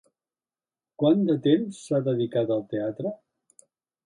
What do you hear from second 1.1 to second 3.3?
de temps s'ha dedicat al teatre?